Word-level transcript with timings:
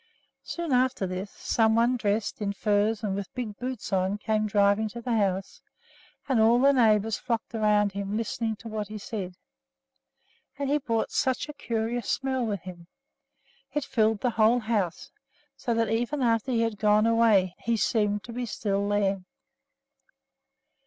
Soon 0.41 0.73
after 0.73 1.05
this, 1.05 1.29
some 1.29 1.75
one 1.75 1.95
dressed 1.95 2.41
in 2.41 2.53
furs 2.53 3.03
and 3.03 3.13
with 3.15 3.31
big 3.35 3.55
boots 3.59 3.93
on 3.93 4.17
came 4.17 4.47
driving 4.47 4.89
to 4.89 4.99
the 4.99 5.15
house, 5.15 5.61
and 6.27 6.39
all 6.41 6.59
the 6.59 6.71
neighbors 6.73 7.19
flocked 7.19 7.53
around 7.53 7.91
him, 7.91 8.17
listening 8.17 8.55
to 8.55 8.67
what 8.67 8.87
he 8.87 8.97
said. 8.97 9.35
And 10.57 10.71
he 10.71 10.79
brought 10.79 11.11
such 11.11 11.47
a 11.47 11.53
curious 11.53 12.09
smell 12.09 12.43
with 12.47 12.61
him! 12.61 12.87
It 13.73 13.85
filled 13.85 14.21
the 14.21 14.31
whole 14.31 14.61
house, 14.61 15.11
so 15.55 15.75
that, 15.75 15.91
even 15.91 16.23
after 16.23 16.51
he 16.51 16.61
had 16.61 16.79
gone 16.79 17.05
away, 17.05 17.53
he 17.59 17.77
seemed 17.77 18.23
to 18.23 18.33
be 18.33 18.47
still 18.47 18.89
there. 18.89 19.21